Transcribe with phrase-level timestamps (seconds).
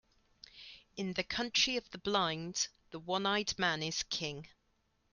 [0.97, 4.47] In the country of the blind, the one-eyed man is king.